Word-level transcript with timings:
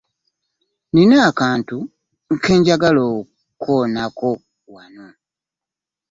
Nnina 0.89 1.17
akantu 1.29 1.77
ke 2.43 2.51
njagala 2.59 3.01
okukoonako 3.15 4.29
wano. 4.73 5.07